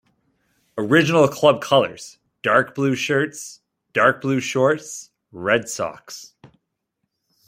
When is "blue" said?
2.73-2.95, 4.19-4.39